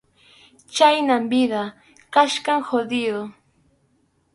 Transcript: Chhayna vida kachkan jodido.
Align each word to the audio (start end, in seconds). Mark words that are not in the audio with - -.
Chhayna 0.75 1.17
vida 1.33 1.63
kachkan 2.17 2.67
jodido. 2.69 3.23